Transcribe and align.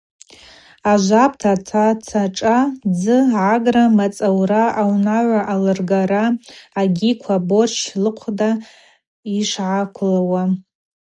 Ажвапӏта– 0.91 1.51
атаца 1.57 2.23
шӏа 2.37 2.57
дзы 2.93 3.17
гӏагра, 3.31 3.83
мацӏаура, 3.97 4.63
аунагӏва 4.81 5.41
алыргара 5.53 6.25
агьиквала 6.81 7.41
аборч 7.43 7.75
лыхъвда 8.01 8.51
йшгӏаквылуа. 9.37 10.43